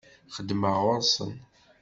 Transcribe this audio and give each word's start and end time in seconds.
Xeddmeɣ 0.35 0.75
ɣur-sen. 0.85 1.31